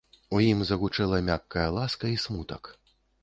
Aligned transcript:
У 0.35 0.37
ім 0.45 0.63
загучэла 0.69 1.19
мяккая 1.27 1.67
ласка 1.77 2.05
і 2.13 2.17
смутак. 2.27 2.63